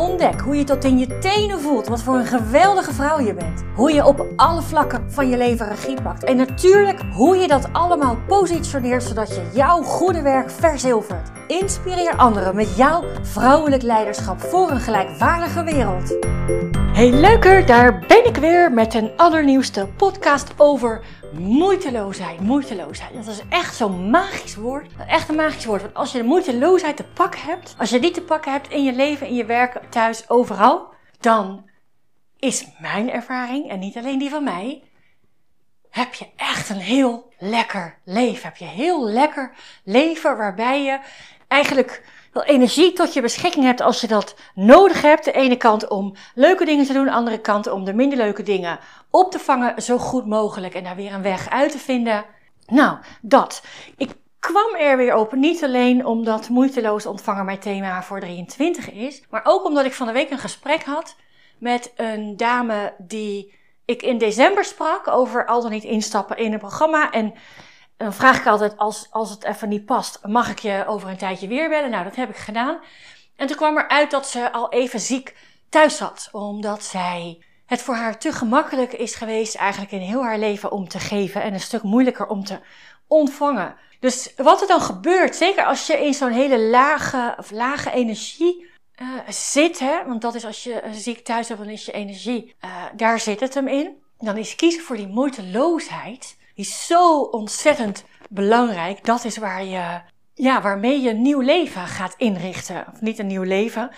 Ontdek 0.00 0.40
hoe 0.40 0.56
je 0.56 0.64
tot 0.64 0.84
in 0.84 0.98
je 0.98 1.18
tenen 1.18 1.60
voelt 1.60 1.86
wat 1.86 2.02
voor 2.02 2.14
een 2.14 2.26
geweldige 2.26 2.92
vrouw 2.92 3.20
je 3.20 3.34
bent. 3.34 3.62
Hoe 3.74 3.92
je 3.92 4.06
op 4.06 4.26
alle 4.36 4.62
vlakken 4.62 5.10
van 5.10 5.28
je 5.28 5.36
leven 5.36 5.68
regie 5.68 6.02
pakt. 6.02 6.24
En 6.24 6.36
natuurlijk 6.36 7.00
hoe 7.12 7.36
je 7.36 7.48
dat 7.48 7.68
allemaal 7.72 8.16
positioneert 8.26 9.02
zodat 9.02 9.28
je 9.28 9.50
jouw 9.52 9.82
goede 9.82 10.22
werk 10.22 10.50
verzilvert. 10.50 11.30
Inspireer 11.46 12.16
anderen 12.16 12.54
met 12.56 12.76
jouw 12.76 13.04
vrouwelijk 13.22 13.82
leiderschap 13.82 14.40
voor 14.40 14.70
een 14.70 14.80
gelijkwaardige 14.80 15.64
wereld. 15.64 16.16
Hey 16.92 17.10
leuker, 17.10 17.66
daar 17.66 18.04
ben 18.08 18.26
ik 18.26 18.36
weer 18.36 18.72
met 18.72 18.94
een 18.94 19.10
allernieuwste 19.16 19.88
podcast 19.96 20.52
over 20.56 21.00
moeiteloosheid. 21.32 22.40
Moeiteloosheid, 22.40 23.14
dat 23.14 23.26
is 23.26 23.42
echt 23.48 23.74
zo'n 23.74 24.10
magisch 24.10 24.54
woord. 24.54 24.92
Echt 25.06 25.28
een 25.28 25.34
magisch 25.34 25.64
woord, 25.64 25.82
want 25.82 25.94
als 25.94 26.12
je 26.12 26.18
de 26.18 26.24
moeiteloosheid 26.24 26.96
te 26.96 27.04
pakken 27.04 27.40
hebt, 27.40 27.74
als 27.78 27.90
je 27.90 28.00
die 28.00 28.10
te 28.10 28.22
pakken 28.22 28.52
hebt 28.52 28.70
in 28.70 28.84
je 28.84 28.92
leven, 28.92 29.26
in 29.26 29.34
je 29.34 29.44
werk, 29.44 29.80
thuis, 29.88 30.28
overal, 30.28 30.88
dan 31.20 31.68
is 32.38 32.66
mijn 32.78 33.10
ervaring, 33.10 33.70
en 33.70 33.78
niet 33.78 33.96
alleen 33.96 34.18
die 34.18 34.30
van 34.30 34.44
mij, 34.44 34.82
heb 35.90 36.14
je 36.14 36.26
echt 36.36 36.68
een 36.68 36.76
heel 36.76 37.32
lekker 37.38 37.98
leven. 38.04 38.42
Heb 38.42 38.56
je 38.56 38.64
heel 38.64 39.08
lekker 39.08 39.52
leven 39.84 40.36
waarbij 40.36 40.84
je 40.84 40.98
eigenlijk 41.48 42.04
wel 42.32 42.44
energie 42.44 42.92
tot 42.92 43.12
je 43.12 43.20
beschikking 43.20 43.64
hebt 43.64 43.80
als 43.80 44.00
je 44.00 44.06
dat 44.06 44.34
nodig 44.54 45.02
hebt. 45.02 45.24
De 45.24 45.32
ene 45.32 45.56
kant 45.56 45.88
om 45.88 46.14
leuke 46.34 46.64
dingen 46.64 46.86
te 46.86 46.92
doen, 46.92 47.04
de 47.04 47.10
andere 47.10 47.40
kant 47.40 47.66
om 47.66 47.84
de 47.84 47.94
minder 47.94 48.18
leuke 48.18 48.42
dingen 48.42 48.78
op 49.10 49.30
te 49.30 49.38
vangen 49.38 49.82
zo 49.82 49.98
goed 49.98 50.26
mogelijk 50.26 50.74
en 50.74 50.84
daar 50.84 50.96
weer 50.96 51.12
een 51.12 51.22
weg 51.22 51.50
uit 51.50 51.70
te 51.70 51.78
vinden. 51.78 52.24
Nou, 52.66 52.98
dat. 53.20 53.62
Ik 53.96 54.14
kwam 54.38 54.74
er 54.74 54.96
weer 54.96 55.16
op, 55.16 55.32
niet 55.32 55.64
alleen 55.64 56.06
omdat 56.06 56.48
moeiteloos 56.48 57.06
ontvangen 57.06 57.44
mijn 57.44 57.58
thema 57.58 58.02
voor 58.02 58.20
23 58.20 58.90
is, 58.90 59.22
maar 59.30 59.42
ook 59.44 59.64
omdat 59.64 59.84
ik 59.84 59.92
van 59.92 60.06
de 60.06 60.12
week 60.12 60.30
een 60.30 60.38
gesprek 60.38 60.82
had 60.84 61.16
met 61.58 61.92
een 61.96 62.36
dame 62.36 62.94
die 62.98 63.54
ik 63.84 64.02
in 64.02 64.18
december 64.18 64.64
sprak 64.64 65.08
over 65.08 65.46
al 65.46 65.62
dan 65.62 65.70
niet 65.70 65.84
instappen 65.84 66.36
in 66.36 66.52
een 66.52 66.58
programma 66.58 67.10
en 67.10 67.34
dan 68.04 68.12
vraag 68.12 68.38
ik 68.38 68.46
altijd, 68.46 68.76
als, 68.76 69.06
als 69.10 69.30
het 69.30 69.44
even 69.44 69.68
niet 69.68 69.84
past, 69.84 70.18
mag 70.22 70.50
ik 70.50 70.58
je 70.58 70.84
over 70.86 71.08
een 71.08 71.16
tijdje 71.16 71.48
weer 71.48 71.68
bellen? 71.68 71.90
Nou, 71.90 72.04
dat 72.04 72.16
heb 72.16 72.28
ik 72.28 72.36
gedaan. 72.36 72.78
En 73.36 73.46
toen 73.46 73.56
kwam 73.56 73.76
er 73.76 73.88
uit 73.88 74.10
dat 74.10 74.26
ze 74.26 74.52
al 74.52 74.72
even 74.72 75.00
ziek 75.00 75.36
thuis 75.68 75.96
zat, 75.96 76.28
omdat 76.32 76.84
zij 76.84 77.42
het 77.66 77.82
voor 77.82 77.94
haar 77.94 78.18
te 78.18 78.32
gemakkelijk 78.32 78.92
is 78.92 79.14
geweest 79.14 79.54
eigenlijk 79.54 79.92
in 79.92 80.00
heel 80.00 80.22
haar 80.22 80.38
leven 80.38 80.70
om 80.72 80.88
te 80.88 80.98
geven 80.98 81.42
en 81.42 81.52
een 81.52 81.60
stuk 81.60 81.82
moeilijker 81.82 82.26
om 82.26 82.44
te 82.44 82.60
ontvangen. 83.06 83.76
Dus 83.98 84.32
wat 84.36 84.60
er 84.60 84.66
dan 84.66 84.80
gebeurt, 84.80 85.36
zeker 85.36 85.64
als 85.64 85.86
je 85.86 86.06
in 86.06 86.14
zo'n 86.14 86.32
hele 86.32 86.60
lage 86.60 87.34
of 87.38 87.50
lage 87.50 87.90
energie 87.90 88.68
uh, 89.02 89.08
zit, 89.28 89.78
hè, 89.78 90.04
want 90.06 90.20
dat 90.20 90.34
is 90.34 90.44
als 90.44 90.64
je 90.64 90.82
ziek 90.92 91.24
thuis 91.24 91.48
hebt, 91.48 91.60
dan 91.60 91.70
is 91.70 91.84
je 91.84 91.92
energie, 91.92 92.54
uh, 92.64 92.84
daar 92.96 93.20
zit 93.20 93.40
het 93.40 93.54
hem 93.54 93.68
in. 93.68 94.02
Dan 94.18 94.36
is 94.36 94.56
kiezen 94.56 94.82
voor 94.82 94.96
die 94.96 95.08
moeiteloosheid 95.08 96.38
is 96.60 96.86
zo 96.86 97.20
ontzettend 97.20 98.04
belangrijk. 98.28 99.04
Dat 99.04 99.24
is 99.24 99.36
waar 99.36 99.64
je, 99.64 100.00
ja, 100.34 100.62
waarmee 100.62 101.00
je 101.00 101.10
een 101.10 101.22
nieuw 101.22 101.40
leven 101.40 101.86
gaat 101.86 102.14
inrichten. 102.16 102.86
Of 102.92 103.00
niet 103.00 103.18
een 103.18 103.26
nieuw 103.26 103.42
leven, 103.42 103.90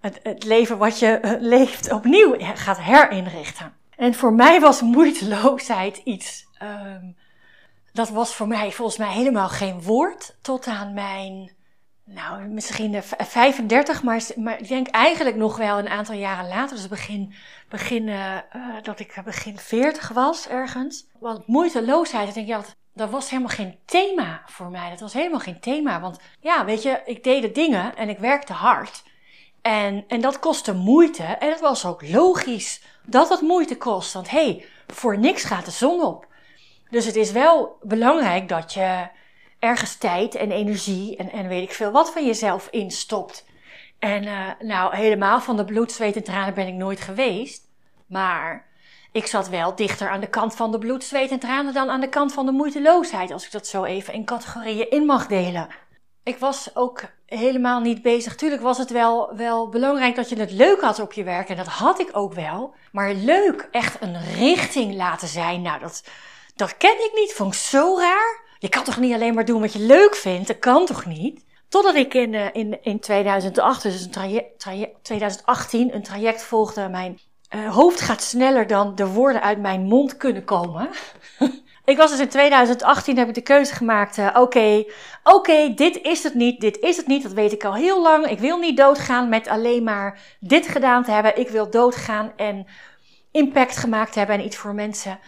het, 0.00 0.20
het 0.22 0.44
leven 0.44 0.78
wat 0.78 0.98
je 0.98 1.06
eh, 1.06 1.32
leeft 1.40 1.92
opnieuw 1.92 2.36
gaat 2.38 2.78
herinrichten. 2.80 3.72
En 3.96 4.14
voor 4.14 4.32
mij 4.32 4.60
was 4.60 4.80
moeiteloosheid 4.80 5.96
iets, 5.96 6.46
um, 6.62 7.16
dat 7.92 8.08
was 8.08 8.34
voor 8.34 8.48
mij 8.48 8.72
volgens 8.72 8.96
mij 8.96 9.12
helemaal 9.12 9.48
geen 9.48 9.82
woord 9.82 10.36
tot 10.42 10.66
aan 10.66 10.94
mijn, 10.94 11.55
nou 12.06 12.42
misschien 12.42 13.02
35, 13.02 14.02
maar, 14.02 14.22
maar 14.36 14.58
ik 14.60 14.68
denk 14.68 14.88
eigenlijk 14.88 15.36
nog 15.36 15.56
wel 15.56 15.78
een 15.78 15.88
aantal 15.88 16.14
jaren 16.14 16.48
later, 16.48 16.76
dus 16.76 16.88
begin 16.88 17.34
begin, 17.68 18.08
uh, 18.08 18.38
dat 18.82 19.00
ik 19.00 19.20
begin 19.24 19.58
40 19.58 20.08
was 20.08 20.48
ergens. 20.48 21.06
Want 21.18 21.46
moeiteloosheid, 21.46 22.34
denk, 22.34 22.46
ja, 22.46 22.62
dat 22.94 23.10
was 23.10 23.30
helemaal 23.30 23.54
geen 23.54 23.78
thema 23.84 24.42
voor 24.46 24.70
mij. 24.70 24.90
Dat 24.90 25.00
was 25.00 25.12
helemaal 25.12 25.40
geen 25.40 25.60
thema. 25.60 26.00
Want 26.00 26.18
ja, 26.40 26.64
weet 26.64 26.82
je, 26.82 27.02
ik 27.04 27.24
deed 27.24 27.42
de 27.42 27.52
dingen 27.52 27.96
en 27.96 28.08
ik 28.08 28.18
werkte 28.18 28.52
hard. 28.52 29.02
En, 29.62 30.04
en 30.08 30.20
dat 30.20 30.38
kostte 30.38 30.74
moeite. 30.74 31.22
En 31.22 31.50
het 31.50 31.60
was 31.60 31.84
ook 31.84 32.08
logisch 32.08 32.82
dat 33.04 33.28
het 33.28 33.40
moeite 33.40 33.76
kost. 33.76 34.12
Want 34.12 34.30
hé, 34.30 34.44
hey, 34.44 34.64
voor 34.86 35.18
niks 35.18 35.44
gaat 35.44 35.64
de 35.64 35.70
zon 35.70 36.02
op. 36.02 36.26
Dus 36.90 37.04
het 37.04 37.16
is 37.16 37.32
wel 37.32 37.78
belangrijk 37.82 38.48
dat 38.48 38.72
je 38.72 39.08
ergens 39.58 39.96
tijd 39.96 40.34
en 40.34 40.50
energie 40.50 41.16
en, 41.16 41.30
en 41.30 41.48
weet 41.48 41.62
ik 41.62 41.72
veel 41.72 41.90
wat 41.90 42.12
van 42.12 42.26
jezelf 42.26 42.68
instopt. 42.70 43.44
En 43.98 44.22
uh, 44.24 44.50
nou, 44.60 44.96
helemaal 44.96 45.40
van 45.40 45.56
de 45.56 45.64
bloed, 45.64 45.92
zweet 45.92 46.16
en 46.16 46.24
tranen 46.24 46.54
ben 46.54 46.66
ik 46.66 46.74
nooit 46.74 47.00
geweest. 47.00 47.62
Maar 48.06 48.66
ik 49.12 49.26
zat 49.26 49.48
wel 49.48 49.74
dichter 49.74 50.08
aan 50.08 50.20
de 50.20 50.26
kant 50.28 50.56
van 50.56 50.72
de 50.72 50.78
bloed, 50.78 51.04
zweet 51.04 51.30
en 51.30 51.38
tranen 51.38 51.74
dan 51.74 51.90
aan 51.90 52.00
de 52.00 52.08
kant 52.08 52.32
van 52.32 52.46
de 52.46 52.52
moeiteloosheid, 52.52 53.30
als 53.30 53.44
ik 53.44 53.52
dat 53.52 53.66
zo 53.66 53.84
even 53.84 54.14
in 54.14 54.24
categorieën 54.24 54.90
in 54.90 55.04
mag 55.04 55.26
delen. 55.26 55.68
Ik 56.22 56.38
was 56.38 56.70
ook 56.74 57.02
helemaal 57.26 57.80
niet 57.80 58.02
bezig. 58.02 58.34
Tuurlijk 58.34 58.62
was 58.62 58.78
het 58.78 58.90
wel, 58.90 59.36
wel 59.36 59.68
belangrijk 59.68 60.14
dat 60.14 60.28
je 60.28 60.38
het 60.38 60.50
leuk 60.50 60.80
had 60.80 60.98
op 60.98 61.12
je 61.12 61.24
werk. 61.24 61.48
En 61.48 61.56
dat 61.56 61.66
had 61.66 62.00
ik 62.00 62.08
ook 62.12 62.32
wel. 62.32 62.74
Maar 62.92 63.12
leuk, 63.14 63.68
echt 63.70 64.02
een 64.02 64.34
richting 64.34 64.94
laten 64.94 65.28
zijn. 65.28 65.62
Nou, 65.62 65.80
dat, 65.80 66.04
dat 66.56 66.76
ken 66.76 67.04
ik 67.04 67.10
niet. 67.14 67.32
Vond 67.32 67.54
ik 67.54 67.60
zo 67.60 67.96
raar. 67.98 68.44
Je 68.58 68.68
kan 68.68 68.84
toch 68.84 68.98
niet 68.98 69.14
alleen 69.14 69.34
maar 69.34 69.44
doen 69.44 69.60
wat 69.60 69.72
je 69.72 69.78
leuk 69.78 70.14
vindt? 70.14 70.46
Dat 70.46 70.58
kan 70.58 70.86
toch 70.86 71.06
niet? 71.06 71.44
Totdat 71.68 71.94
ik 71.94 72.14
in, 72.14 72.32
uh, 72.32 72.46
in, 72.52 72.78
in 72.82 73.00
2008, 73.00 73.82
dus 73.82 74.04
een 74.04 74.10
traject, 74.10 74.58
traject, 74.58 75.04
2018, 75.04 75.94
een 75.94 76.02
traject 76.02 76.42
volgde. 76.42 76.88
Mijn 76.88 77.18
uh, 77.54 77.74
hoofd 77.74 78.00
gaat 78.00 78.22
sneller 78.22 78.66
dan 78.66 78.94
de 78.94 79.06
woorden 79.06 79.42
uit 79.42 79.58
mijn 79.58 79.82
mond 79.82 80.16
kunnen 80.16 80.44
komen. 80.44 80.88
ik 81.84 81.96
was 81.96 82.10
dus 82.10 82.20
in 82.20 82.28
2018, 82.28 83.18
heb 83.18 83.28
ik 83.28 83.34
de 83.34 83.40
keuze 83.40 83.74
gemaakt. 83.74 84.18
Uh, 84.18 84.36
Oké, 84.40 84.84
oké, 85.22 85.74
dit 85.74 86.00
is 86.02 86.22
het 86.22 86.34
niet, 86.34 86.60
dit 86.60 86.78
is 86.78 86.96
het 86.96 87.06
niet. 87.06 87.22
Dat 87.22 87.32
weet 87.32 87.52
ik 87.52 87.64
al 87.64 87.74
heel 87.74 88.02
lang. 88.02 88.26
Ik 88.26 88.38
wil 88.38 88.58
niet 88.58 88.76
doodgaan 88.76 89.28
met 89.28 89.48
alleen 89.48 89.82
maar 89.82 90.20
dit 90.40 90.66
gedaan 90.66 91.04
te 91.04 91.10
hebben. 91.10 91.38
Ik 91.38 91.48
wil 91.48 91.70
doodgaan 91.70 92.32
en 92.36 92.66
impact 93.30 93.76
gemaakt 93.76 94.14
hebben 94.14 94.38
en 94.38 94.44
iets 94.44 94.56
voor 94.56 94.74
mensen 94.74 95.18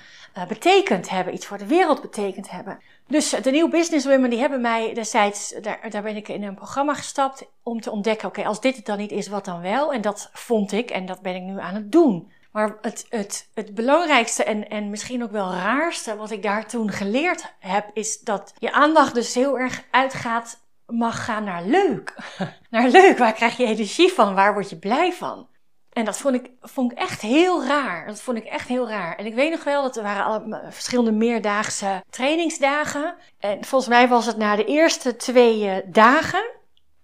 betekend 0.48 1.08
hebben. 1.08 1.34
Iets 1.34 1.46
voor 1.46 1.58
de 1.58 1.66
wereld 1.66 2.00
betekend 2.00 2.50
hebben. 2.50 2.78
Dus 3.06 3.30
de 3.30 3.50
nieuwe 3.50 3.70
businesswomen 3.70 4.30
die 4.30 4.38
hebben 4.38 4.60
mij 4.60 4.94
destijds, 4.94 5.54
daar, 5.60 5.90
daar 5.90 6.02
ben 6.02 6.16
ik 6.16 6.28
in 6.28 6.42
een 6.42 6.54
programma 6.54 6.94
gestapt 6.94 7.46
om 7.62 7.80
te 7.80 7.90
ontdekken, 7.90 8.28
oké, 8.28 8.44
als 8.44 8.60
dit 8.60 8.76
het 8.76 8.86
dan 8.86 8.98
niet 8.98 9.10
is, 9.10 9.28
wat 9.28 9.44
dan 9.44 9.60
wel? 9.60 9.92
En 9.92 10.00
dat 10.00 10.30
vond 10.32 10.72
ik 10.72 10.90
en 10.90 11.06
dat 11.06 11.22
ben 11.22 11.34
ik 11.34 11.42
nu 11.42 11.60
aan 11.60 11.74
het 11.74 11.92
doen. 11.92 12.32
Maar 12.52 12.76
het, 12.80 13.06
het, 13.08 13.48
het 13.54 13.74
belangrijkste 13.74 14.44
en, 14.44 14.68
en 14.68 14.90
misschien 14.90 15.22
ook 15.22 15.30
wel 15.30 15.52
raarste 15.52 16.16
wat 16.16 16.30
ik 16.30 16.42
daar 16.42 16.66
toen 16.66 16.90
geleerd 16.90 17.54
heb, 17.58 17.90
is 17.92 18.20
dat 18.20 18.54
je 18.58 18.72
aandacht 18.72 19.14
dus 19.14 19.34
heel 19.34 19.58
erg 19.58 19.84
uitgaat, 19.90 20.60
mag 20.86 21.24
gaan 21.24 21.44
naar 21.44 21.64
leuk. 21.64 22.14
naar 22.70 22.88
leuk, 22.88 23.18
waar 23.18 23.32
krijg 23.32 23.56
je 23.56 23.64
energie 23.64 24.12
van? 24.12 24.34
Waar 24.34 24.52
word 24.52 24.70
je 24.70 24.78
blij 24.78 25.12
van? 25.12 25.48
En 25.92 26.04
dat 26.04 26.18
vond 26.18 26.34
ik, 26.34 26.50
vond 26.60 26.92
ik 26.92 26.98
echt 26.98 27.20
heel 27.20 27.64
raar. 27.64 28.06
Dat 28.06 28.20
vond 28.20 28.36
ik 28.36 28.44
echt 28.44 28.68
heel 28.68 28.88
raar. 28.88 29.16
En 29.16 29.26
ik 29.26 29.34
weet 29.34 29.50
nog 29.50 29.64
wel, 29.64 29.82
dat 29.82 29.96
er 29.96 30.02
waren 30.02 30.24
alle, 30.24 30.62
verschillende 30.70 31.12
meerdaagse 31.12 32.02
trainingsdagen. 32.10 33.14
En 33.38 33.64
volgens 33.64 33.90
mij 33.90 34.08
was 34.08 34.26
het 34.26 34.36
na 34.36 34.56
de 34.56 34.64
eerste 34.64 35.16
twee 35.16 35.68
eh, 35.68 35.76
dagen, 35.86 36.44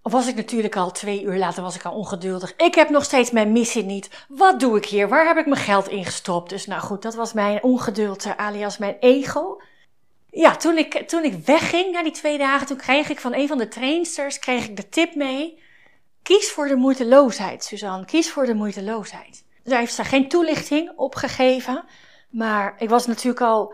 was 0.01 0.27
ik 0.27 0.35
natuurlijk 0.35 0.75
al 0.75 0.91
twee 0.91 1.23
uur 1.23 1.37
later 1.37 1.63
was 1.63 1.75
ik 1.75 1.85
al 1.85 1.93
ongeduldig. 1.93 2.53
Ik 2.57 2.75
heb 2.75 2.89
nog 2.89 3.03
steeds 3.03 3.31
mijn 3.31 3.51
missie 3.51 3.83
niet. 3.83 4.09
Wat 4.27 4.59
doe 4.59 4.77
ik 4.77 4.85
hier? 4.85 5.09
Waar 5.09 5.27
heb 5.27 5.37
ik 5.37 5.45
mijn 5.45 5.61
geld 5.61 5.87
in 5.87 6.05
gestopt? 6.05 6.49
Dus 6.49 6.65
nou 6.65 6.81
goed, 6.81 7.01
dat 7.01 7.15
was 7.15 7.33
mijn 7.33 7.63
ongeduld, 7.63 8.25
eh, 8.25 8.31
alias 8.35 8.77
mijn 8.77 8.97
ego. 8.99 9.61
Ja, 10.29 10.55
toen 10.55 10.77
ik, 10.77 11.07
toen 11.07 11.23
ik 11.23 11.45
wegging 11.45 11.91
na 11.91 12.03
die 12.03 12.11
twee 12.11 12.37
dagen, 12.37 12.67
toen 12.67 12.77
kreeg 12.77 13.09
ik 13.09 13.19
van 13.19 13.33
een 13.33 13.47
van 13.47 13.57
de 13.57 13.67
trainsters 13.67 14.39
kreeg 14.39 14.65
ik 14.65 14.77
de 14.77 14.89
tip 14.89 15.15
mee 15.15 15.63
Kies 16.25 16.51
voor 16.51 16.67
de 16.67 16.75
moeiteloosheid, 16.75 17.63
Suzanne. 17.63 18.05
Kies 18.05 18.31
voor 18.31 18.45
de 18.45 18.53
moeiteloosheid. 18.53 19.45
Daar 19.63 19.79
heeft 19.79 19.93
ze 19.93 20.03
geen 20.03 20.29
toelichting 20.29 20.91
op 20.95 21.15
gegeven. 21.15 21.83
Maar 22.29 22.75
ik 22.77 22.89
was 22.89 23.05
natuurlijk 23.05 23.41
al, 23.41 23.73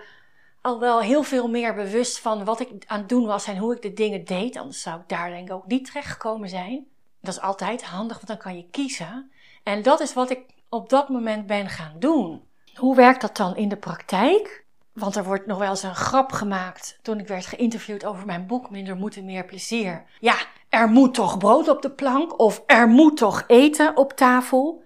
al 0.62 0.80
wel 0.80 1.02
heel 1.02 1.24
veel 1.24 1.48
meer 1.48 1.74
bewust 1.74 2.20
van 2.20 2.46
wat 2.46 2.60
ik 2.60 2.70
aan 2.88 3.00
het 3.00 3.10
doen 3.10 3.26
was 3.26 3.48
en 3.48 3.58
hoe 3.58 3.76
ik 3.76 3.82
de 3.82 3.94
dingen 3.94 4.26
deed. 4.26 4.58
Anders 4.58 4.82
zou 4.82 5.00
ik 5.00 5.10
daar 5.10 5.30
denk 5.30 5.48
ik 5.48 5.54
ook 5.54 5.68
niet 5.68 5.86
terechtgekomen 5.86 6.50
zijn. 6.50 6.88
Dat 7.22 7.34
is 7.34 7.42
altijd 7.42 7.84
handig, 7.84 8.16
want 8.16 8.28
dan 8.28 8.38
kan 8.38 8.58
je 8.58 8.70
kiezen. 8.72 9.32
En 9.64 9.82
dat 9.82 10.00
is 10.00 10.14
wat 10.14 10.30
ik 10.30 10.46
op 10.70 10.90
dat 10.90 11.10
moment 11.10 11.48
ben 11.48 11.70
gaan 11.70 11.96
doen. 12.00 12.44
Hoe 12.76 12.96
werkt 12.96 13.22
dat 13.22 13.38
dan 13.38 13.56
in 13.56 13.70
de 13.70 13.78
praktijk? 13.78 14.66
want 14.94 15.16
er 15.16 15.24
wordt 15.24 15.46
nog 15.46 15.58
wel 15.58 15.70
eens 15.70 15.84
een 15.84 15.96
grap 15.96 16.32
gemaakt 16.32 17.00
toen 17.02 17.20
ik 17.20 17.28
werd 17.28 17.46
geïnterviewd 17.46 18.06
over 18.06 18.26
mijn 18.26 18.48
boek 18.48 18.70
Minder 18.70 18.96
Moeten, 18.96 19.26
Meer 19.26 19.46
Plezier. 19.46 20.06
Ja, 20.20 20.36
er 20.72 20.90
moet 20.90 21.14
toch 21.14 21.38
brood 21.38 21.68
op 21.68 21.82
de 21.82 21.92
plank 21.92 22.40
of 22.40 22.64
er 22.66 22.88
moet 22.88 23.18
toch 23.18 23.44
eten 23.48 23.98
op 23.98 24.14
tafel. 24.14 24.84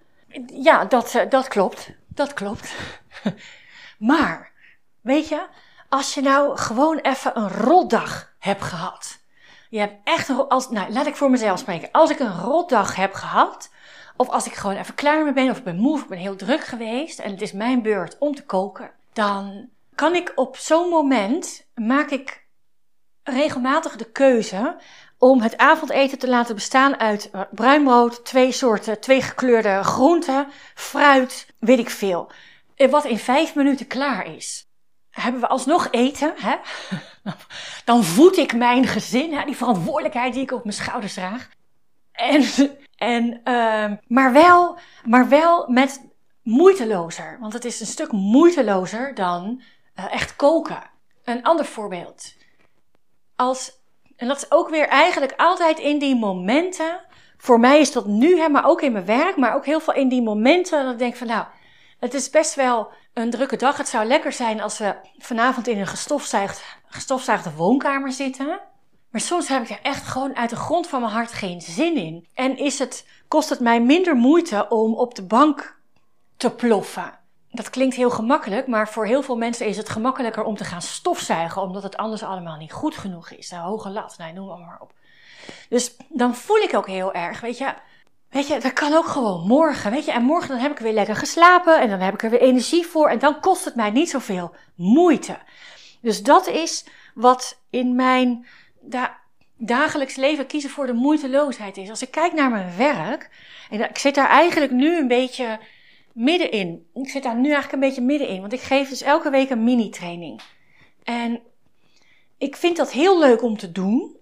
Ja, 0.48 0.86
dat, 0.86 1.16
eh, 1.16 1.30
dat 1.30 1.48
klopt. 1.48 1.92
Dat 2.08 2.34
klopt. 2.34 2.74
maar, 4.12 4.52
weet 5.02 5.28
je, 5.28 5.48
als 5.90 6.14
je 6.14 6.22
nou 6.22 6.58
gewoon 6.58 6.98
even 6.98 7.38
een 7.38 7.50
rotdag 7.50 8.34
hebt 8.40 8.62
gehad. 8.62 9.20
Je 9.70 9.80
hebt 9.80 9.96
echt 10.04 10.30
een, 10.30 10.48
als, 10.48 10.70
nou, 10.70 10.92
laat 10.92 11.08
ik 11.08 11.16
voor 11.16 11.30
mezelf 11.30 11.60
spreken. 11.60 11.92
Als 11.92 12.10
ik 12.10 12.20
een 12.20 12.40
rotdag 12.40 12.96
heb 12.96 13.14
gehad, 13.14 13.72
of 14.16 14.30
als 14.30 14.46
ik 14.46 14.54
gewoon 14.54 14.76
even 14.76 14.96
klaar 14.96 15.24
mee 15.24 15.34
ben, 15.34 15.50
of 15.50 15.58
ik 15.58 15.64
ben 15.64 15.80
moe, 15.80 15.94
of 15.94 16.02
ik 16.02 16.10
ben 16.10 16.18
heel 16.18 16.36
druk 16.36 16.64
geweest 16.64 17.20
en 17.20 17.32
het 17.32 17.42
is 17.42 17.52
mijn 17.52 17.82
beurt 17.82 18.18
om 18.20 18.36
te 18.36 18.46
koken, 18.46 18.92
dan 19.14 19.70
kan 19.96 20.16
ik 20.16 20.32
op 20.36 20.58
zo'n 20.58 20.90
moment, 20.90 21.66
maak 21.76 22.10
ik 22.10 22.46
regelmatig 23.24 23.96
de 23.96 24.12
keuze 24.12 24.78
om 25.18 25.42
het 25.42 25.58
avondeten 25.58 26.20
te 26.20 26.30
laten 26.30 26.56
bestaan 26.56 27.00
uit 27.00 27.30
uh, 27.36 27.42
bruin 27.52 27.84
brood, 27.84 28.26
twee 28.26 28.52
soorten, 28.52 29.00
twee 29.02 29.22
gekleurde 29.22 29.84
groenten, 29.84 30.48
fruit, 30.76 31.48
weet 31.60 31.80
ik 31.80 31.90
veel. 31.90 32.32
Wat 32.90 33.06
in 33.06 33.18
vijf 33.18 33.56
minuten 33.56 33.88
klaar 33.88 34.36
is. 34.36 34.68
Hebben 35.10 35.42
we 35.42 35.48
alsnog 35.48 35.88
eten, 35.92 36.34
hè? 36.36 36.56
Dan 37.86 38.04
voed 38.04 38.38
ik 38.38 38.56
mijn 38.56 38.88
gezin, 38.88 39.34
hè? 39.34 39.46
die 39.46 39.58
verantwoordelijkheid 39.58 40.34
die 40.34 40.42
ik 40.42 40.52
op 40.52 40.64
mijn 40.64 40.76
schouders 40.76 41.14
draag. 41.14 41.50
En, 42.12 42.44
en, 42.96 43.42
uh, 43.44 43.92
maar, 44.08 44.34
wel, 44.34 44.78
maar 45.06 45.30
wel 45.30 45.70
met 45.70 46.02
moeitelozer. 46.42 47.38
Want 47.40 47.54
het 47.54 47.66
is 47.66 47.80
een 47.80 47.86
stuk 47.86 48.12
moeitelozer 48.12 49.16
dan 49.16 49.62
uh, 50.00 50.14
echt 50.14 50.36
koken. 50.36 50.84
Een 51.24 51.44
ander 51.44 51.66
voorbeeld. 51.66 52.34
Als, 53.36 53.72
en 54.16 54.28
dat 54.28 54.38
is 54.38 54.52
ook 54.52 54.70
weer 54.70 54.88
eigenlijk 54.88 55.34
altijd 55.38 55.80
in 55.80 56.00
die 56.00 56.16
momenten. 56.16 57.02
Voor 57.38 57.60
mij 57.60 57.80
is 57.80 57.92
dat 57.92 58.06
nu, 58.06 58.40
hè, 58.40 58.50
maar 58.50 58.66
ook 58.66 58.82
in 58.82 58.92
mijn 58.92 59.06
werk, 59.06 59.38
maar 59.38 59.56
ook 59.56 59.66
heel 59.66 59.80
veel 59.80 59.94
in 59.94 60.10
die 60.10 60.22
momenten 60.22 60.84
dat 60.84 60.94
ik 60.94 61.00
denk 61.00 61.16
van 61.16 61.28
nou, 61.28 61.46
het 62.00 62.14
is 62.14 62.30
best 62.30 62.56
wel 62.56 62.92
een 63.14 63.30
drukke 63.30 63.56
dag. 63.56 63.78
Het 63.78 63.88
zou 63.88 64.06
lekker 64.06 64.32
zijn 64.32 64.62
als 64.62 64.78
we 64.78 64.96
vanavond 65.18 65.68
in 65.68 65.80
een 65.80 65.88
gestofzuigd, 65.88 67.56
woonkamer 67.56 68.12
zitten. 68.12 68.60
Maar 69.10 69.22
soms 69.22 69.48
heb 69.48 69.64
ik 69.64 69.70
er 69.70 69.80
echt 69.82 70.08
gewoon 70.08 70.36
uit 70.36 70.50
de 70.50 70.56
grond 70.56 70.88
van 70.88 71.02
mijn 71.02 71.14
hart 71.14 71.32
geen 71.32 71.62
zin 71.62 71.96
in. 71.96 72.28
En 72.34 72.58
is 72.58 72.80
het, 72.80 73.08
kost 73.28 73.50
het 73.50 73.60
mij 73.60 73.82
minder 73.82 74.16
moeite 74.16 74.68
om 74.70 74.94
op 74.94 75.16
de 75.16 75.24
bank 75.24 75.80
te 76.38 76.52
ploffen. 76.52 77.20
Dat 77.56 77.70
klinkt 77.70 77.96
heel 77.96 78.10
gemakkelijk, 78.10 78.68
maar 78.68 78.90
voor 78.90 79.06
heel 79.06 79.22
veel 79.22 79.38
mensen 79.38 79.68
is 79.68 79.78
het 79.78 79.90
gemakkelijker 79.90 80.44
om 80.44 80.56
te 80.56 80.64
gaan 80.64 80.82
stofzuigen, 80.82 81.62
omdat 81.62 81.84
het 81.84 81.98
anders 81.98 82.24
allemaal 82.24 82.58
niet 82.58 82.72
goed 82.72 82.96
genoeg 82.96 83.30
is. 83.30 83.50
Nou, 83.50 83.64
hoge 83.64 83.90
lat, 83.90 84.16
nee, 84.18 84.34
noem 84.34 84.48
maar 84.48 84.80
op. 84.82 84.94
Dus 85.70 85.96
dan 86.10 86.36
voel 86.36 86.58
ik 86.58 86.76
ook 86.76 86.88
heel 86.88 87.14
erg, 87.14 87.42
weet 87.42 87.58
je, 87.58 87.74
weet 88.30 88.48
je, 88.48 88.60
dat 88.60 88.74
kan 88.74 88.94
ook 88.94 89.06
gewoon 89.08 89.48
morgen, 89.48 89.92
weet 89.92 90.06
je. 90.06 90.12
En 90.12 90.24
morgen 90.24 90.50
dan 90.50 90.58
heb 90.58 90.72
ik 90.72 90.80
weer 90.80 90.94
lekker 90.94 91.16
geslapen 91.16 91.82
en 91.82 91.90
dan 91.90 92.00
heb 92.00 92.14
ik 92.14 92.24
er 92.24 92.30
weer 92.30 92.42
energie 92.42 92.86
voor 92.86 93.10
en 93.10 93.20
dan 93.20 93.40
kost 93.40 93.66
het 93.66 93.76
mij 93.76 93.90
niet 93.90 94.10
zoveel 94.10 94.56
moeite. 94.76 95.38
Dus 96.02 96.24
dat 96.24 96.48
is 96.48 96.86
wat 97.14 97.62
in 97.70 97.96
mijn 97.96 98.46
da 98.80 99.24
dagelijks 99.58 100.16
leven 100.16 100.48
kiezen 100.48 100.70
voor 100.70 100.86
de 100.86 100.94
moeiteloosheid 100.94 101.78
is. 101.78 101.90
Als 101.90 102.02
ik 102.02 102.12
kijk 102.12 102.34
naar 102.34 102.50
mijn 102.50 102.78
werk, 102.78 103.30
en 103.70 103.90
ik 103.90 103.98
zit 103.98 104.16
daar 104.16 104.30
eigenlijk 104.30 104.72
nu 104.72 104.98
een 104.98 105.08
beetje 105.08 105.60
middenin. 106.16 106.90
Ik 106.94 107.10
zit 107.10 107.24
daar 107.24 107.36
nu 107.36 107.52
eigenlijk 107.52 107.74
een 107.74 107.90
beetje 107.90 108.02
middenin, 108.02 108.42
want 108.42 108.54
ik 108.54 108.62
geef 108.62 108.90
dus 108.90 109.02
elke 109.02 109.30
week 109.30 109.50
een 109.50 109.64
mini-training. 109.64 110.42
En 111.04 111.42
ik 112.38 112.56
vind 112.56 112.78
dat 112.78 112.92
heel 112.92 113.20
leuk 113.20 113.44
om 113.44 113.58
te 113.58 113.72
doen. 113.72 114.18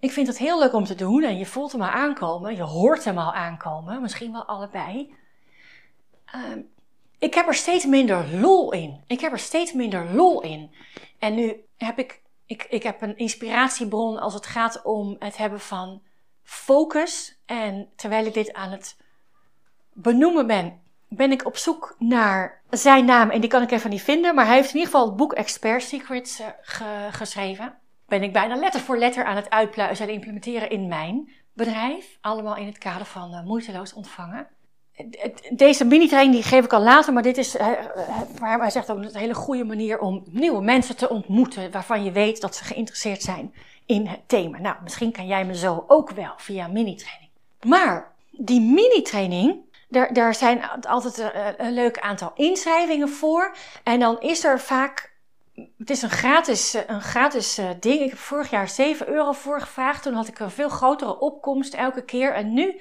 Ik 0.00 0.10
vind 0.10 0.26
het 0.26 0.38
heel 0.38 0.58
leuk 0.58 0.72
om 0.72 0.84
te 0.84 0.94
doen 0.94 1.22
en 1.22 1.38
je 1.38 1.46
voelt 1.46 1.72
hem 1.72 1.82
al 1.82 1.88
aankomen, 1.88 2.56
je 2.56 2.62
hoort 2.62 3.04
hem 3.04 3.18
al 3.18 3.32
aankomen, 3.32 4.00
misschien 4.02 4.32
wel 4.32 4.44
allebei. 4.44 5.14
Uh, 6.34 6.62
ik 7.18 7.34
heb 7.34 7.46
er 7.46 7.54
steeds 7.54 7.84
minder 7.84 8.38
lol 8.40 8.72
in. 8.72 9.00
Ik 9.06 9.20
heb 9.20 9.32
er 9.32 9.38
steeds 9.38 9.72
minder 9.72 10.14
lol 10.14 10.42
in. 10.42 10.70
En 11.18 11.34
nu 11.34 11.64
heb 11.76 11.98
ik 11.98 12.22
ik, 12.48 12.66
ik 12.70 12.82
heb 12.82 13.02
een 13.02 13.16
inspiratiebron 13.16 14.18
als 14.18 14.34
het 14.34 14.46
gaat 14.46 14.82
om 14.82 15.16
het 15.18 15.36
hebben 15.36 15.60
van 15.60 16.02
focus. 16.42 17.38
En 17.46 17.88
terwijl 17.96 18.26
ik 18.26 18.34
dit 18.34 18.52
aan 18.52 18.70
het 18.70 18.96
benoemen 19.92 20.46
ben, 20.46 20.80
ben 21.08 21.32
ik 21.32 21.46
op 21.46 21.56
zoek 21.56 21.96
naar 21.98 22.60
zijn 22.70 23.04
naam. 23.04 23.30
En 23.30 23.40
die 23.40 23.50
kan 23.50 23.62
ik 23.62 23.70
even 23.70 23.90
niet 23.90 24.02
vinden. 24.02 24.34
Maar 24.34 24.46
hij 24.46 24.54
heeft 24.54 24.68
in 24.68 24.76
ieder 24.76 24.90
geval 24.90 25.06
het 25.06 25.16
boek 25.16 25.32
Expert 25.32 25.82
Secrets 25.82 26.40
uh, 26.40 26.46
geschreven. 27.10 27.74
Ben 28.06 28.22
ik 28.22 28.32
bijna 28.32 28.56
letter 28.56 28.80
voor 28.80 28.98
letter 28.98 29.24
aan 29.24 29.36
het 29.36 29.50
uitpluizen 29.50 30.06
en 30.06 30.14
implementeren 30.14 30.70
in 30.70 30.88
mijn 30.88 31.30
bedrijf. 31.52 32.18
Allemaal 32.20 32.56
in 32.56 32.66
het 32.66 32.78
kader 32.78 33.06
van 33.06 33.34
uh, 33.34 33.44
moeiteloos 33.44 33.92
ontvangen 33.92 34.48
deze 35.50 35.84
mini-training 35.84 36.34
die 36.34 36.42
geef 36.42 36.64
ik 36.64 36.72
al 36.72 36.82
later, 36.82 37.12
maar 37.12 37.22
dit 37.22 37.38
is, 37.38 37.56
waar 38.38 38.60
hij 38.60 38.70
zegt 38.70 38.90
ook 38.90 38.98
een 38.98 39.16
hele 39.16 39.34
goede 39.34 39.64
manier 39.64 39.98
om 39.98 40.24
nieuwe 40.30 40.62
mensen 40.62 40.96
te 40.96 41.08
ontmoeten 41.08 41.70
waarvan 41.70 42.04
je 42.04 42.12
weet 42.12 42.40
dat 42.40 42.56
ze 42.56 42.64
geïnteresseerd 42.64 43.22
zijn 43.22 43.54
in 43.86 44.06
het 44.06 44.20
thema. 44.26 44.58
Nou, 44.58 44.76
misschien 44.82 45.12
kan 45.12 45.26
jij 45.26 45.44
me 45.44 45.56
zo 45.56 45.84
ook 45.86 46.10
wel 46.10 46.32
via 46.36 46.66
mini-training. 46.66 47.30
Maar 47.62 48.12
die 48.30 48.60
mini-training, 48.60 49.56
daar, 49.88 50.12
daar 50.12 50.34
zijn 50.34 50.70
altijd 50.80 51.18
een, 51.18 51.66
een 51.66 51.72
leuk 51.72 51.98
aantal 51.98 52.32
inschrijvingen 52.34 53.08
voor. 53.08 53.56
En 53.82 54.00
dan 54.00 54.20
is 54.20 54.44
er 54.44 54.60
vaak 54.60 55.16
het 55.78 55.90
is 55.90 56.02
een 56.02 56.10
gratis, 56.10 56.76
een 56.86 57.00
gratis 57.00 57.60
ding. 57.80 58.00
Ik 58.00 58.10
heb 58.10 58.18
vorig 58.18 58.50
jaar 58.50 58.68
7 58.68 59.08
euro 59.08 59.32
voor 59.32 59.60
gevraagd. 59.60 60.02
Toen 60.02 60.14
had 60.14 60.28
ik 60.28 60.38
een 60.38 60.50
veel 60.50 60.68
grotere 60.68 61.18
opkomst 61.18 61.74
elke 61.74 62.04
keer. 62.04 62.32
En 62.32 62.52
nu 62.52 62.80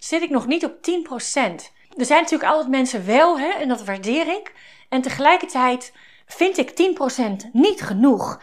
zit 0.00 0.22
ik 0.22 0.30
nog 0.30 0.46
niet 0.46 0.64
op 0.64 0.72
10%. 0.72 0.80
Er 1.96 2.04
zijn 2.04 2.22
natuurlijk 2.22 2.50
altijd 2.50 2.70
mensen 2.70 3.06
wel, 3.06 3.38
hè, 3.38 3.48
en 3.48 3.68
dat 3.68 3.84
waardeer 3.84 4.28
ik. 4.28 4.52
En 4.88 5.02
tegelijkertijd 5.02 5.92
vind 6.26 6.58
ik 6.58 6.70
10% 6.70 7.50
niet 7.52 7.82
genoeg. 7.82 8.40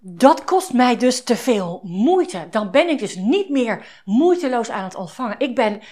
Dat 0.00 0.44
kost 0.44 0.72
mij 0.72 0.96
dus 0.96 1.22
te 1.22 1.36
veel 1.36 1.80
moeite. 1.84 2.46
Dan 2.50 2.70
ben 2.70 2.88
ik 2.88 2.98
dus 2.98 3.16
niet 3.16 3.48
meer 3.48 3.86
moeiteloos 4.04 4.70
aan 4.70 4.84
het 4.84 4.94
ontvangen. 4.94 5.38
Ik 5.38 5.54
ben 5.54 5.82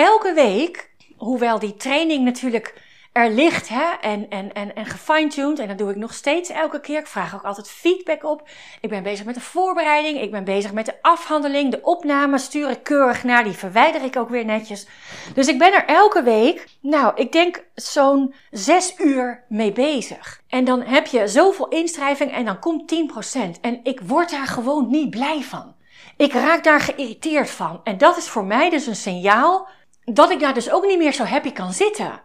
elke 0.00 0.32
week, 0.32 0.90
hoewel 1.16 1.58
die 1.58 1.76
training 1.76 2.24
natuurlijk 2.24 2.74
er 3.12 3.30
ligt 3.30 3.68
hè, 3.68 3.84
en, 4.00 4.28
en, 4.28 4.52
en, 4.52 4.74
en 4.74 4.86
gefine-tuned. 4.86 5.58
En 5.58 5.68
dat 5.68 5.78
doe 5.78 5.90
ik 5.90 5.96
nog 5.96 6.14
steeds 6.14 6.50
elke 6.50 6.80
keer. 6.80 6.98
Ik 6.98 7.06
vraag 7.06 7.34
ook 7.34 7.42
altijd 7.42 7.70
feedback 7.70 8.24
op. 8.24 8.48
Ik 8.80 8.88
ben 8.88 9.02
bezig 9.02 9.24
met 9.24 9.34
de 9.34 9.40
voorbereiding. 9.40 10.20
Ik 10.20 10.30
ben 10.30 10.44
bezig 10.44 10.72
met 10.72 10.86
de 10.86 11.02
afhandeling. 11.02 11.70
De 11.70 11.82
opname 11.82 12.38
stuur 12.38 12.70
ik 12.70 12.82
keurig 12.82 13.24
naar. 13.24 13.44
Die 13.44 13.52
verwijder 13.52 14.02
ik 14.02 14.16
ook 14.16 14.28
weer 14.28 14.44
netjes. 14.44 14.86
Dus 15.34 15.48
ik 15.48 15.58
ben 15.58 15.72
er 15.72 15.84
elke 15.84 16.22
week, 16.22 16.68
nou, 16.80 17.12
ik 17.14 17.32
denk 17.32 17.64
zo'n 17.74 18.34
zes 18.50 18.94
uur 18.98 19.44
mee 19.48 19.72
bezig. 19.72 20.42
En 20.48 20.64
dan 20.64 20.82
heb 20.82 21.06
je 21.06 21.28
zoveel 21.28 21.68
inschrijving 21.68 22.32
en 22.32 22.44
dan 22.44 22.58
komt 22.58 22.94
10%. 22.94 23.60
En 23.60 23.80
ik 23.82 24.00
word 24.00 24.30
daar 24.30 24.46
gewoon 24.46 24.90
niet 24.90 25.10
blij 25.10 25.42
van. 25.42 25.74
Ik 26.16 26.32
raak 26.32 26.64
daar 26.64 26.80
geïrriteerd 26.80 27.50
van. 27.50 27.80
En 27.84 27.98
dat 27.98 28.16
is 28.16 28.28
voor 28.28 28.44
mij 28.44 28.70
dus 28.70 28.86
een 28.86 28.96
signaal 28.96 29.68
dat 30.14 30.30
ik 30.30 30.40
daar 30.40 30.54
dus 30.54 30.70
ook 30.70 30.86
niet 30.86 30.98
meer 30.98 31.12
zo 31.12 31.24
happy 31.24 31.52
kan 31.52 31.72
zitten. 31.72 32.22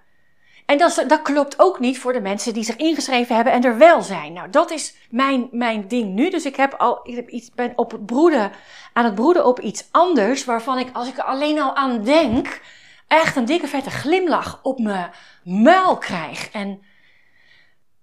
En 0.66 0.78
dat, 0.78 1.04
dat 1.08 1.22
klopt 1.22 1.60
ook 1.60 1.80
niet 1.80 2.00
voor 2.00 2.14
de 2.14 2.22
mensen 2.22 2.54
die 2.54 2.64
zich 2.64 2.76
ingeschreven 2.76 3.36
hebben 3.36 3.54
en 3.54 3.64
er 3.64 3.78
wel 3.78 4.02
zijn. 4.02 4.34
Nou, 4.34 4.50
dat 4.50 4.72
is 4.72 4.96
mijn, 5.10 5.48
mijn 5.52 5.88
ding 5.88 6.14
nu. 6.14 6.30
Dus 6.30 6.46
ik 6.46 6.56
heb 6.56 6.74
al, 6.74 7.00
ik 7.04 7.16
heb 7.16 7.30
iets, 7.30 7.52
ben 7.52 7.74
op 7.76 7.92
het 7.92 8.06
broeden, 8.06 8.52
aan 8.94 9.06
het 9.06 9.16
broeden 9.16 9.46
op 9.46 9.60
iets 9.60 9.88
anders, 9.92 10.46
waarvan 10.46 10.80
ik, 10.80 10.90
als 10.94 11.08
ik 11.08 11.18
er 11.18 11.24
alleen 11.24 11.62
al 11.62 11.76
aan 11.76 12.04
denk, 12.04 12.62
echt 13.08 13.36
een 13.36 13.46
dikke 13.46 13.68
vette 13.68 13.90
glimlach 13.90 14.60
op 14.64 14.80
mijn 14.80 15.12
muil 15.44 15.98
krijg. 15.98 16.50
En 16.52 16.82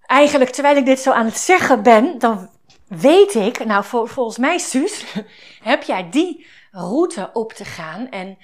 eigenlijk, 0.07 0.51
terwijl 0.51 0.77
ik 0.77 0.85
dit 0.85 1.01
zo 1.01 1.11
aan 1.11 1.25
het 1.25 1.39
zeggen 1.39 1.83
ben, 1.83 2.19
dan 2.19 2.51
weet 2.87 3.35
ik, 3.35 3.65
nou, 3.65 3.85
volgens 3.85 4.39
mij, 4.39 4.59
Suus, 4.59 5.05
heb 5.63 5.83
jij 5.83 6.11
die 6.11 6.47
route 6.71 7.31
op 7.33 7.53
te 7.53 7.65
gaan. 7.65 8.09
En 8.09 8.39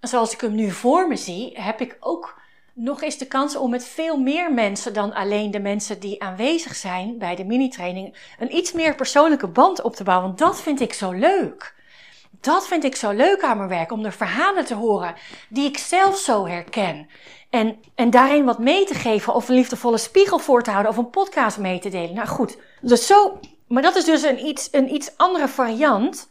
zoals 0.00 0.32
ik 0.32 0.40
hem 0.40 0.54
nu 0.54 0.70
voor 0.70 1.08
me 1.08 1.16
zie, 1.16 1.60
heb 1.60 1.80
ik 1.80 1.96
ook 2.00 2.40
nog 2.72 3.02
eens 3.02 3.18
de 3.18 3.26
kans 3.26 3.56
om 3.56 3.70
met 3.70 3.84
veel 3.84 4.16
meer 4.16 4.52
mensen 4.52 4.92
dan 4.92 5.12
alleen 5.12 5.50
de 5.50 5.60
mensen 5.60 6.00
die 6.00 6.22
aanwezig 6.22 6.74
zijn 6.74 7.18
bij 7.18 7.36
de 7.36 7.44
mini-training 7.44 8.16
een 8.38 8.56
iets 8.56 8.72
meer 8.72 8.94
persoonlijke 8.94 9.48
band 9.48 9.82
op 9.82 9.96
te 9.96 10.04
bouwen. 10.04 10.26
Want 10.26 10.38
dat 10.38 10.62
vind 10.62 10.80
ik 10.80 10.92
zo 10.92 11.10
leuk. 11.12 11.76
Dat 12.40 12.66
vind 12.66 12.84
ik 12.84 12.96
zo 12.96 13.10
leuk 13.10 13.42
aan 13.42 13.56
mijn 13.56 13.68
werk, 13.68 13.92
om 13.92 14.02
de 14.02 14.12
verhalen 14.12 14.64
te 14.64 14.74
horen 14.74 15.14
die 15.48 15.68
ik 15.68 15.78
zelf 15.78 16.18
zo 16.18 16.46
herken. 16.46 17.08
En, 17.50 17.80
en 17.94 18.10
daarin 18.10 18.44
wat 18.44 18.58
mee 18.58 18.84
te 18.84 18.94
geven, 18.94 19.34
of 19.34 19.48
een 19.48 19.54
liefdevolle 19.54 19.98
spiegel 19.98 20.38
voor 20.38 20.62
te 20.62 20.70
houden, 20.70 20.92
of 20.92 20.98
een 20.98 21.10
podcast 21.10 21.58
mee 21.58 21.78
te 21.78 21.88
delen. 21.88 22.14
Nou 22.14 22.28
goed, 22.28 22.58
dus 22.80 23.06
zo, 23.06 23.40
maar 23.68 23.82
dat 23.82 23.96
is 23.96 24.04
dus 24.04 24.22
een 24.22 24.46
iets, 24.46 24.68
een 24.72 24.94
iets 24.94 25.16
andere 25.16 25.48
variant. 25.48 26.30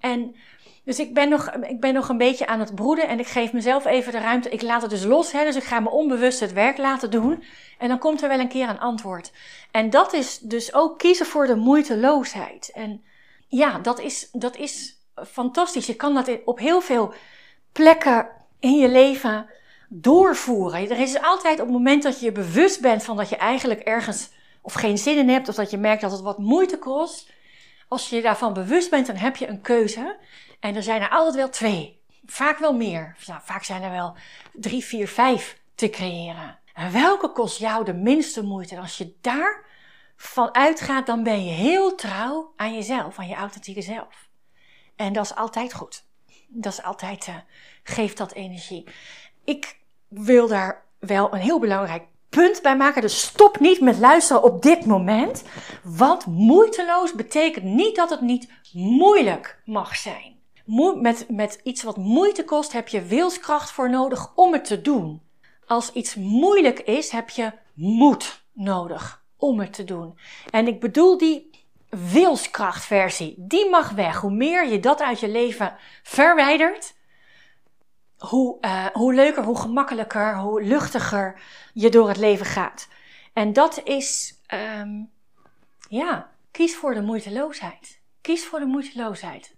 En 0.00 0.34
Dus 0.84 0.98
ik 0.98 1.14
ben, 1.14 1.28
nog, 1.28 1.50
ik 1.50 1.80
ben 1.80 1.94
nog 1.94 2.08
een 2.08 2.18
beetje 2.18 2.46
aan 2.46 2.60
het 2.60 2.74
broeden 2.74 3.08
en 3.08 3.18
ik 3.18 3.26
geef 3.26 3.52
mezelf 3.52 3.84
even 3.84 4.12
de 4.12 4.18
ruimte. 4.18 4.48
Ik 4.48 4.62
laat 4.62 4.82
het 4.82 4.90
dus 4.90 5.04
los, 5.04 5.32
hè, 5.32 5.44
dus 5.44 5.56
ik 5.56 5.64
ga 5.64 5.80
me 5.80 5.90
onbewust 5.90 6.40
het 6.40 6.52
werk 6.52 6.78
laten 6.78 7.10
doen. 7.10 7.44
En 7.78 7.88
dan 7.88 7.98
komt 7.98 8.22
er 8.22 8.28
wel 8.28 8.38
een 8.38 8.48
keer 8.48 8.68
een 8.68 8.80
antwoord. 8.80 9.32
En 9.70 9.90
dat 9.90 10.12
is 10.12 10.38
dus 10.38 10.74
ook 10.74 10.98
kiezen 10.98 11.26
voor 11.26 11.46
de 11.46 11.56
moeiteloosheid. 11.56 12.70
En 12.74 13.04
ja, 13.48 13.78
dat 13.78 14.00
is, 14.00 14.28
dat 14.32 14.56
is 14.56 14.98
fantastisch. 15.28 15.86
Je 15.86 15.94
kan 15.94 16.14
dat 16.14 16.38
op 16.44 16.58
heel 16.58 16.80
veel 16.80 17.14
plekken 17.72 18.28
in 18.60 18.78
je 18.78 18.88
leven 18.88 19.46
doorvoeren. 19.88 20.90
Er 20.90 21.00
is 21.00 21.22
altijd 21.22 21.60
op 21.60 21.66
het 21.66 21.74
moment 21.74 22.02
dat 22.02 22.18
je 22.18 22.24
je 22.24 22.32
bewust 22.32 22.80
bent 22.80 23.04
van 23.04 23.16
dat 23.16 23.28
je 23.28 23.36
eigenlijk 23.36 23.80
ergens 23.80 24.30
of 24.62 24.72
geen 24.72 24.98
zin 24.98 25.18
in 25.18 25.28
hebt, 25.28 25.48
of 25.48 25.54
dat 25.54 25.70
je 25.70 25.76
merkt 25.76 26.00
dat 26.00 26.12
het 26.12 26.20
wat 26.20 26.38
moeite 26.38 26.78
kost. 26.78 27.32
Als 27.88 28.08
je 28.08 28.16
je 28.16 28.22
daarvan 28.22 28.52
bewust 28.52 28.90
bent, 28.90 29.06
dan 29.06 29.16
heb 29.16 29.36
je 29.36 29.48
een 29.48 29.60
keuze. 29.60 30.18
En 30.60 30.76
er 30.76 30.82
zijn 30.82 31.02
er 31.02 31.08
altijd 31.08 31.34
wel 31.34 31.50
twee. 31.50 32.02
Vaak 32.26 32.58
wel 32.58 32.74
meer. 32.74 33.16
Nou, 33.26 33.40
vaak 33.44 33.64
zijn 33.64 33.82
er 33.82 33.90
wel 33.90 34.16
drie, 34.52 34.84
vier, 34.84 35.08
vijf 35.08 35.60
te 35.74 35.90
creëren. 35.90 36.58
En 36.74 36.92
welke 36.92 37.32
kost 37.32 37.58
jou 37.58 37.84
de 37.84 37.94
minste 37.94 38.42
moeite? 38.42 38.74
En 38.74 38.80
als 38.80 38.98
je 38.98 39.14
daar 39.20 39.64
van 40.16 40.54
uitgaat, 40.54 41.06
dan 41.06 41.22
ben 41.22 41.44
je 41.44 41.52
heel 41.52 41.94
trouw 41.94 42.52
aan 42.56 42.74
jezelf, 42.74 43.18
aan 43.18 43.28
je 43.28 43.34
authentieke 43.34 43.82
zelf. 43.82 44.28
En 44.96 45.12
dat 45.12 45.24
is 45.24 45.34
altijd 45.34 45.74
goed. 45.74 46.04
Dat 46.48 46.72
is 46.72 46.82
altijd, 46.82 47.26
uh, 47.26 47.36
geeft 47.82 48.16
dat 48.16 48.32
energie. 48.32 48.84
Ik 49.44 49.78
wil 50.08 50.48
daar 50.48 50.84
wel 50.98 51.34
een 51.34 51.40
heel 51.40 51.58
belangrijk 51.58 52.04
punt 52.34 52.62
bij 52.62 52.76
maken. 52.76 53.02
Dus 53.02 53.20
stop 53.20 53.60
niet 53.60 53.80
met 53.80 53.98
luisteren 53.98 54.42
op 54.42 54.62
dit 54.62 54.86
moment. 54.86 55.42
Want 55.82 56.26
moeiteloos 56.26 57.12
betekent 57.12 57.64
niet 57.64 57.96
dat 57.96 58.10
het 58.10 58.20
niet 58.20 58.48
moeilijk 58.72 59.60
mag 59.64 59.96
zijn. 59.96 60.32
Met, 61.00 61.26
met 61.28 61.60
iets 61.62 61.82
wat 61.82 61.96
moeite 61.96 62.44
kost 62.44 62.72
heb 62.72 62.88
je 62.88 63.02
wilskracht 63.02 63.70
voor 63.70 63.90
nodig 63.90 64.32
om 64.34 64.52
het 64.52 64.64
te 64.64 64.80
doen. 64.80 65.22
Als 65.66 65.92
iets 65.92 66.14
moeilijk 66.14 66.80
is, 66.80 67.10
heb 67.10 67.30
je 67.30 67.52
moed 67.74 68.44
nodig 68.52 69.24
om 69.36 69.60
het 69.60 69.72
te 69.72 69.84
doen. 69.84 70.18
En 70.50 70.66
ik 70.66 70.80
bedoel 70.80 71.18
die 71.18 71.50
wilskrachtversie. 72.12 73.34
Die 73.38 73.70
mag 73.70 73.90
weg. 73.90 74.20
Hoe 74.20 74.30
meer 74.30 74.68
je 74.68 74.80
dat 74.80 75.00
uit 75.00 75.20
je 75.20 75.28
leven 75.28 75.76
verwijdert, 76.02 76.94
hoe, 78.18 78.58
uh, 78.60 78.86
hoe 78.86 79.14
leuker, 79.14 79.44
hoe 79.44 79.58
gemakkelijker, 79.58 80.38
hoe 80.38 80.62
luchtiger 80.62 81.40
je 81.72 81.88
door 81.90 82.08
het 82.08 82.16
leven 82.16 82.46
gaat. 82.46 82.88
En 83.32 83.52
dat 83.52 83.80
is, 83.84 84.40
um, 84.80 85.10
ja, 85.88 86.30
kies 86.50 86.76
voor 86.76 86.94
de 86.94 87.02
moeiteloosheid. 87.02 88.00
Kies 88.20 88.46
voor 88.46 88.58
de 88.58 88.64
moeiteloosheid. 88.64 89.56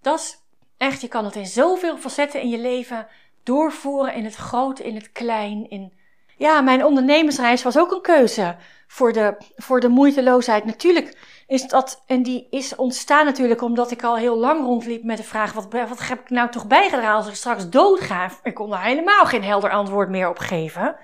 Dat 0.00 0.18
is 0.18 0.38
echt, 0.76 1.00
je 1.00 1.08
kan 1.08 1.24
het 1.24 1.36
in 1.36 1.46
zoveel 1.46 1.98
facetten 1.98 2.40
in 2.40 2.48
je 2.48 2.58
leven 2.58 3.06
doorvoeren, 3.42 4.14
in 4.14 4.24
het 4.24 4.34
groot, 4.34 4.78
in 4.78 4.94
het 4.94 5.12
klein. 5.12 5.70
In... 5.70 5.92
Ja, 6.36 6.60
mijn 6.60 6.84
ondernemersreis 6.84 7.62
was 7.62 7.78
ook 7.78 7.92
een 7.92 8.00
keuze 8.00 8.56
voor 8.86 9.12
de, 9.12 9.36
voor 9.56 9.80
de 9.80 9.88
moeiteloosheid. 9.88 10.64
Natuurlijk 10.64 11.16
is 11.46 11.68
dat, 11.68 12.02
en 12.06 12.22
die 12.22 12.46
is 12.50 12.74
ontstaan 12.74 13.24
natuurlijk 13.24 13.62
omdat 13.62 13.90
ik 13.90 14.02
al 14.02 14.16
heel 14.16 14.38
lang 14.38 14.64
rondliep 14.64 15.04
met 15.04 15.16
de 15.16 15.22
vraag: 15.22 15.52
wat, 15.52 15.66
wat 15.72 16.08
heb 16.08 16.20
ik 16.20 16.30
nou 16.30 16.50
toch 16.50 16.66
bijgedragen 16.66 17.16
als 17.16 17.28
ik 17.28 17.34
straks 17.34 17.68
doodga? 17.68 18.30
Ik 18.42 18.54
kon 18.54 18.70
daar 18.70 18.84
helemaal 18.84 19.24
geen 19.24 19.44
helder 19.44 19.70
antwoord 19.70 20.08
meer 20.08 20.28
op 20.28 20.38
geven. 20.38 20.96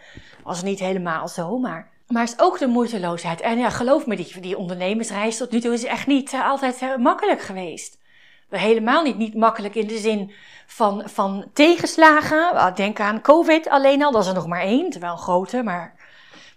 Was 0.43 0.63
niet 0.63 0.79
helemaal 0.79 1.29
zo, 1.29 1.59
maar. 1.59 1.91
Maar 2.07 2.23
is 2.23 2.39
ook 2.39 2.59
de 2.59 2.67
moeiteloosheid. 2.67 3.41
En 3.41 3.59
ja, 3.59 3.71
geloof 3.71 4.07
me, 4.07 4.17
die, 4.17 4.41
die 4.41 4.59
ondernemersreis 4.59 5.37
tot 5.37 5.51
nu 5.51 5.61
toe 5.61 5.73
is 5.73 5.85
echt 5.85 6.07
niet 6.07 6.33
uh, 6.33 6.49
altijd 6.49 6.83
uh, 6.83 6.97
makkelijk 6.97 7.41
geweest. 7.41 8.01
Helemaal 8.49 9.03
niet, 9.03 9.17
niet 9.17 9.35
makkelijk 9.35 9.75
in 9.75 9.87
de 9.87 9.99
zin 9.99 10.33
van, 10.75 11.03
van 11.05 11.45
tegenslagen. 11.53 12.75
Denk 12.75 13.01
aan 13.01 13.21
COVID 13.21 13.69
alleen 13.69 14.03
al, 14.05 14.13
dat 14.13 14.23
is 14.23 14.29
er 14.29 14.35
nog 14.35 14.47
maar 14.47 14.61
één. 14.61 14.91
Terwijl 14.91 15.13
een 15.13 15.19
grote, 15.19 15.63
maar 15.63 15.95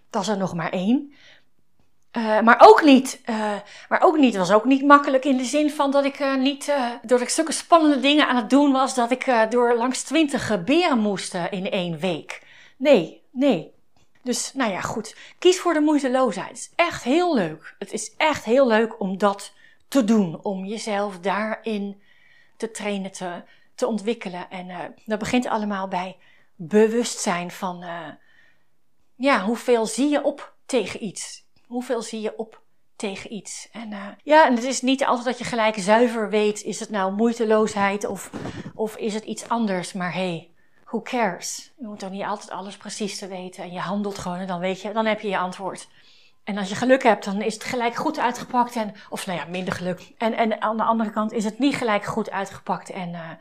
dat 0.09 0.21
is 0.21 0.27
er 0.27 0.37
nog 0.37 0.53
maar 0.53 0.69
één. 0.69 1.13
Uh, 2.17 2.41
maar 2.41 2.61
ook 2.67 2.83
niet, 2.83 3.21
uh, 3.25 3.53
maar 3.89 4.01
ook 4.01 4.17
niet, 4.17 4.35
was 4.35 4.51
ook 4.51 4.65
niet 4.65 4.85
makkelijk 4.85 5.25
in 5.25 5.37
de 5.37 5.43
zin 5.43 5.71
van 5.71 5.91
dat 5.91 6.05
ik 6.05 6.19
uh, 6.19 6.35
niet, 6.35 6.73
door 7.01 7.21
ik 7.21 7.29
zulke 7.29 7.51
spannende 7.51 7.99
dingen 7.99 8.27
aan 8.27 8.35
het 8.35 8.49
doen 8.49 8.71
was, 8.71 8.95
dat 8.95 9.11
ik 9.11 9.47
door 9.49 9.75
langs 9.75 10.03
twintig 10.03 10.63
beren 10.63 10.99
moest 10.99 11.33
in 11.49 11.71
één 11.71 11.99
week. 11.99 12.41
Nee, 12.77 13.21
nee. 13.31 13.73
Dus, 14.23 14.53
nou 14.53 14.71
ja, 14.71 14.81
goed. 14.81 15.15
Kies 15.39 15.59
voor 15.59 15.73
de 15.73 15.79
moeiteloosheid. 15.79 16.49
Het 16.49 16.57
is 16.57 16.71
echt 16.75 17.03
heel 17.03 17.35
leuk. 17.35 17.75
Het 17.79 17.91
is 17.91 18.13
echt 18.17 18.43
heel 18.43 18.67
leuk 18.67 18.99
om 18.99 19.17
dat 19.17 19.53
te 19.87 20.03
doen. 20.03 20.39
Om 20.41 20.65
jezelf 20.65 21.19
daarin 21.19 22.01
te 22.57 22.71
trainen, 22.71 23.11
te, 23.11 23.43
te 23.75 23.87
ontwikkelen. 23.87 24.49
En 24.49 24.95
dat 25.05 25.19
begint 25.19 25.47
allemaal 25.47 25.87
bij 25.87 26.17
bewustzijn 26.55 27.51
van, 27.51 27.85
ja, 29.15 29.43
hoeveel 29.43 29.85
zie 29.85 30.09
je 30.09 30.23
op 30.23 30.53
tegen 30.65 31.03
iets? 31.03 31.45
Hoeveel 31.67 32.01
zie 32.01 32.21
je 32.21 32.37
op 32.37 32.61
tegen 32.95 33.33
iets? 33.33 33.69
En 33.71 33.91
uh, 33.91 34.07
ja, 34.23 34.45
en 34.45 34.55
het 34.55 34.63
is 34.63 34.81
niet 34.81 35.05
altijd 35.05 35.25
dat 35.25 35.37
je 35.37 35.43
gelijk 35.43 35.75
zuiver 35.77 36.29
weet, 36.29 36.63
is 36.63 36.79
het 36.79 36.89
nou 36.89 37.13
moeiteloosheid 37.13 38.05
of, 38.05 38.29
of 38.73 38.97
is 38.97 39.13
het 39.13 39.23
iets 39.23 39.49
anders? 39.49 39.93
Maar 39.93 40.13
hey, 40.13 40.51
who 40.85 41.01
cares? 41.01 41.73
Je 41.77 41.87
moet 41.87 41.99
toch 41.99 42.09
niet 42.09 42.23
altijd 42.23 42.49
alles 42.49 42.77
precies 42.77 43.17
te 43.17 43.27
weten 43.27 43.63
en 43.63 43.71
je 43.71 43.79
handelt 43.79 44.17
gewoon 44.17 44.37
en 44.37 44.47
dan 44.47 44.59
weet 44.59 44.81
je, 44.81 44.91
dan 44.91 45.05
heb 45.05 45.21
je 45.21 45.27
je 45.27 45.37
antwoord. 45.37 45.87
En 46.43 46.57
als 46.57 46.69
je 46.69 46.75
geluk 46.75 47.03
hebt, 47.03 47.25
dan 47.25 47.41
is 47.41 47.53
het 47.53 47.63
gelijk 47.63 47.95
goed 47.95 48.19
uitgepakt 48.19 48.75
en, 48.75 48.93
of 49.09 49.25
nou 49.25 49.39
ja, 49.39 49.45
minder 49.45 49.73
geluk. 49.73 50.13
En, 50.17 50.33
en 50.33 50.61
aan 50.61 50.77
de 50.77 50.83
andere 50.83 51.09
kant 51.09 51.31
is 51.31 51.43
het 51.43 51.59
niet 51.59 51.75
gelijk 51.75 52.03
goed 52.03 52.31
uitgepakt 52.31 52.89
en 52.89 53.39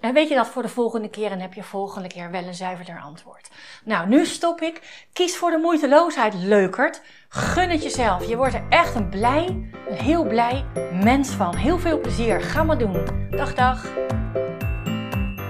en 0.00 0.14
weet 0.14 0.28
je 0.28 0.34
dat 0.34 0.46
voor 0.46 0.62
de 0.62 0.68
volgende 0.68 1.08
keer 1.08 1.30
en 1.30 1.40
heb 1.40 1.54
je 1.54 1.62
volgende 1.62 2.08
keer 2.08 2.30
wel 2.30 2.44
een 2.44 2.54
zuiverder 2.54 3.00
antwoord. 3.00 3.48
Nou, 3.84 4.08
nu 4.08 4.26
stop 4.26 4.60
ik. 4.60 5.06
Kies 5.12 5.36
voor 5.36 5.50
de 5.50 5.58
moeiteloosheid, 5.58 6.34
leukert. 6.34 7.02
Gun 7.28 7.70
het 7.70 7.82
jezelf. 7.82 8.28
Je 8.28 8.36
wordt 8.36 8.54
er 8.54 8.66
echt 8.68 8.94
een 8.94 9.08
blij, 9.08 9.46
een 9.88 9.96
heel 9.96 10.24
blij 10.24 10.64
mens 10.92 11.30
van. 11.30 11.56
Heel 11.56 11.78
veel 11.78 12.00
plezier. 12.00 12.40
Ga 12.40 12.62
maar 12.62 12.78
doen. 12.78 13.28
Dag, 13.30 13.54
dag. 13.54 13.86